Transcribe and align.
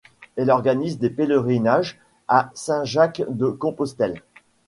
Elle 0.35 0.49
organise 0.49 0.97
des 0.97 1.11
pèlerinages 1.11 1.99
à 2.27 2.49
Saint-Jacques-de-Compostelle. 2.55 4.23